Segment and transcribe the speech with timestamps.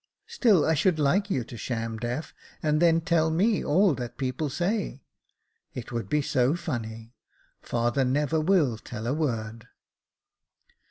[0.25, 4.49] Still I should like you to sham deaf, and then tell me all that people
[4.49, 5.03] say.
[5.75, 7.13] It would be so funny.
[7.61, 9.67] Father never will tell a word."